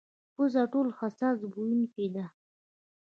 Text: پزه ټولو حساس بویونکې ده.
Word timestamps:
پزه 0.35 0.61
ټولو 0.73 0.91
حساس 0.99 1.37
بویونکې 1.51 2.07
ده. 2.15 2.25